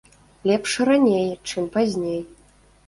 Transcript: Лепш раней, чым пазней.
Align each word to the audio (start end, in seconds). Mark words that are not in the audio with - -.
Лепш 0.49 0.71
раней, 0.89 1.29
чым 1.47 1.63
пазней. 1.73 2.21